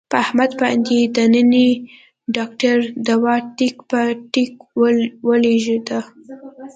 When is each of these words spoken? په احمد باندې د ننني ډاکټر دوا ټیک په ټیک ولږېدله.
په 0.09 0.15
احمد 0.23 0.51
باندې 0.61 0.97
د 1.15 1.17
ننني 1.33 1.69
ډاکټر 2.35 2.77
دوا 3.07 3.35
ټیک 3.57 3.75
په 3.89 3.99
ټیک 4.33 4.53
ولږېدله. 5.27 6.01